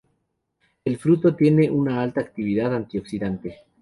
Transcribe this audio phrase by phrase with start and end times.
[0.83, 3.59] El fruto tiene una alta actividad antioxidante.